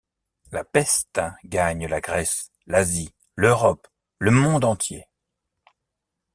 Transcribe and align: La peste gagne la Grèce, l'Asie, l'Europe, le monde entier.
La 0.51 0.63
peste 0.63 1.21
gagne 1.45 1.85
la 1.85 2.01
Grèce, 2.01 2.49
l'Asie, 2.65 3.13
l'Europe, 3.35 3.87
le 4.17 4.31
monde 4.31 4.65
entier. 4.65 5.07